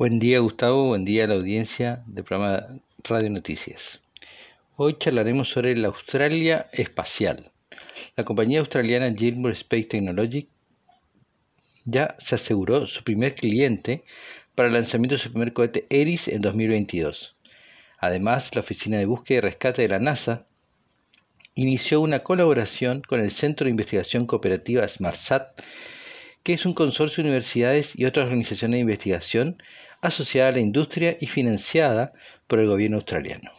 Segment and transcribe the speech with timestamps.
[0.00, 4.00] Buen día Gustavo, buen día a la audiencia del programa Radio Noticias.
[4.76, 7.50] Hoy charlaremos sobre la Australia espacial.
[8.16, 10.48] La compañía australiana Gilmour Space Technology
[11.84, 14.04] ya se aseguró su primer cliente
[14.54, 17.36] para el lanzamiento de su primer cohete ERIS en 2022.
[17.98, 20.46] Además, la Oficina de Búsqueda y Rescate de la NASA
[21.54, 25.60] inició una colaboración con el Centro de Investigación Cooperativa SmartSat,
[26.42, 29.62] que es un consorcio de universidades y otras organizaciones de investigación
[30.00, 32.12] asociada a la industria y financiada
[32.46, 33.50] por el gobierno australiano.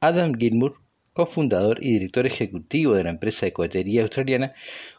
[0.00, 0.76] Adam Gilmour,
[1.12, 4.54] cofundador y director ejecutivo de la empresa de cohetería australiana,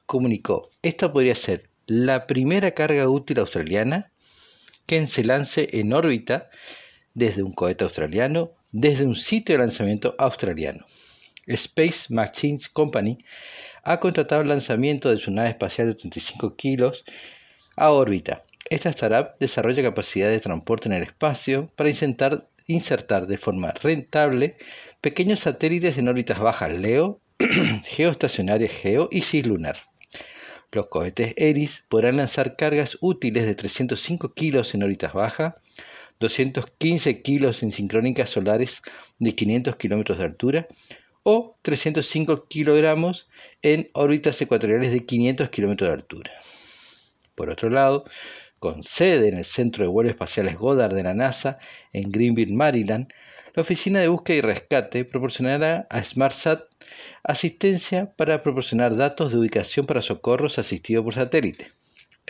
[0.05, 4.11] comunicó, esta podría ser la primera carga útil australiana
[4.85, 6.49] que se lance en órbita
[7.13, 10.85] desde un cohete australiano, desde un sitio de lanzamiento australiano.
[11.45, 13.19] Space Machines Company
[13.83, 17.05] ha contratado el lanzamiento de su nave espacial de 35 kilos
[17.77, 23.37] a órbita esta startup desarrolla capacidad de transporte en el espacio para insertar, insertar de
[23.37, 24.57] forma rentable
[25.01, 27.19] pequeños satélites en órbitas bajas LEO,
[27.85, 29.77] geoestacionarias GEO y cislunar.
[30.71, 35.55] Los cohetes ERIS podrán lanzar cargas útiles de 305 kilos en órbitas bajas,
[36.19, 38.81] 215 kilos en sincrónicas solares
[39.19, 40.67] de 500 kilómetros de altura
[41.23, 43.29] o 305 kilogramos
[43.61, 46.31] en órbitas ecuatoriales de 500 kilómetros de altura.
[47.35, 48.05] Por otro lado,
[48.59, 51.59] con sede en el Centro de Vuelos Espaciales Goddard de la NASA
[51.93, 53.07] en Greenville, Maryland,
[53.53, 56.61] la Oficina de Búsqueda y Rescate proporcionará a SmartSat
[57.23, 61.71] asistencia para proporcionar datos de ubicación para socorros asistidos por satélite.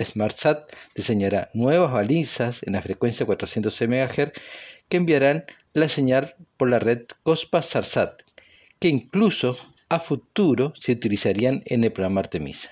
[0.01, 4.31] SmartSat diseñará nuevas balizas en la frecuencia 400 MHz
[4.89, 8.23] que enviarán la señal por la red COSPA-SARSAT,
[8.79, 9.57] que incluso
[9.89, 12.69] a futuro se utilizarían en el programa Artemisa.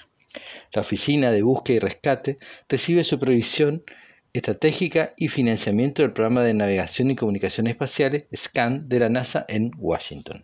[0.75, 2.37] La Oficina de Búsqueda y Rescate
[2.67, 3.85] recibe supervisión
[4.33, 9.71] estratégica y financiamiento del Programa de Navegación y Comunicaciones Espaciales SCAN de la NASA en
[9.77, 10.43] Washington.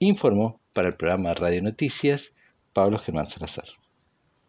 [0.00, 2.32] Informó para el programa Radio Noticias
[2.72, 3.81] Pablo Germán Salazar.